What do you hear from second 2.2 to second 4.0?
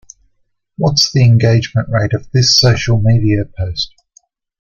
this social media post?